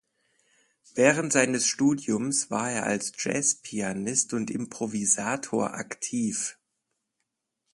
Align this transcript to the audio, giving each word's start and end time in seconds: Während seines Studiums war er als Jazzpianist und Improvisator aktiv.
Während 0.95 1.31
seines 1.31 1.67
Studiums 1.67 2.49
war 2.49 2.71
er 2.71 2.85
als 2.87 3.11
Jazzpianist 3.19 4.33
und 4.33 4.49
Improvisator 4.49 5.75
aktiv. 5.75 6.57